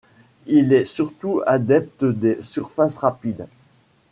Il 0.47 0.73
est 0.73 0.85
surtout 0.85 1.43
adepte 1.45 2.03
des 2.05 2.41
surfaces 2.41 2.97
rapides. 2.97 3.45